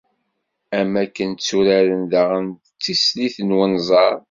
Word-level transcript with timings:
Am 0.79 0.93
akken 1.03 1.29
tturaren 1.33 2.03
daɣen 2.11 2.47
Tislit 2.83 3.37
n 3.47 3.55
wenẓar. 3.57 4.17